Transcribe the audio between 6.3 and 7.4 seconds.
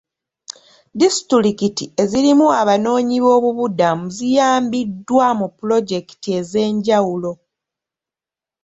ez'enjawulo.